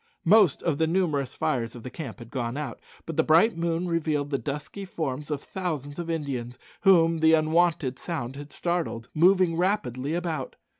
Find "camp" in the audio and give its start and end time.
1.91-2.17